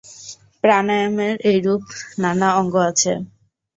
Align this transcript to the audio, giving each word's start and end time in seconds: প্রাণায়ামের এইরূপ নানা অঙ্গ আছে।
প্রাণায়ামের 0.63 1.35
এইরূপ 1.49 1.83
নানা 2.21 2.47
অঙ্গ 2.59 2.75
আছে। 2.89 3.11